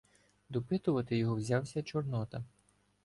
Допитувати 0.49 1.17
його 1.17 1.35
взявся 1.35 1.83
Чорнота. 1.83 2.43